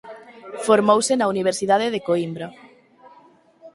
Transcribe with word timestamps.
Formouse 0.67 1.13
na 1.17 1.29
Universidade 1.33 1.87
de 1.93 2.03
Coimbra. 2.07 2.47